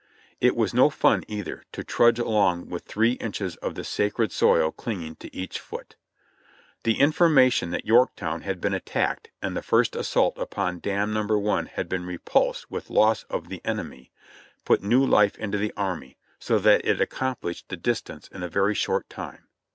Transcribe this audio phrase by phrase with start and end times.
[0.39, 4.71] It was no fun, either, to trudge along with three inches of the sacred soil
[4.71, 5.95] clinging to each foot.
[6.81, 11.47] The information that Yorktown had been attacked and the first assault upon Dam No.
[11.51, 14.09] i had been repulsed with loss of the enemy,
[14.65, 18.73] put new life into the army, so that it accomplished the distance in a very
[18.73, 19.45] short time.